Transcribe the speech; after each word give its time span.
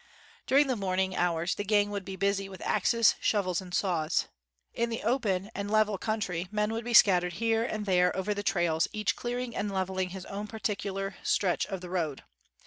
"During 0.47 0.65
the 0.65 0.75
morning 0.75 1.15
hours 1.15 1.53
the 1.53 1.63
gang 1.63 1.91
would 1.91 2.03
be 2.05 2.15
busy 2.15 2.49
with 2.49 2.63
axes, 2.65 3.13
saws, 3.21 3.61
and 3.61 3.71
shovels. 3.71 4.25
In 4.73 4.89
the 4.89 4.95
53 4.95 4.95
WHITE 4.95 4.95
MAN 4.95 4.95
OF 4.95 5.03
WORK 5.03 5.11
open 5.13 5.51
and 5.53 5.71
level 5.71 5.97
country, 5.99 6.47
men 6.51 6.73
would 6.73 6.83
be 6.83 6.93
scat 6.95 7.21
tered 7.21 7.33
here 7.33 7.63
and 7.63 7.85
there 7.85 8.15
over 8.17 8.33
the 8.33 8.41
trails, 8.41 8.87
each 8.93 9.15
clearing 9.15 9.55
and 9.55 9.71
leveling 9.71 10.09
his 10.09 10.25
own 10.25 10.47
particular 10.47 11.17
stretch 11.21 11.67
of 11.67 11.81
the 11.81 11.89
road. 11.91 12.23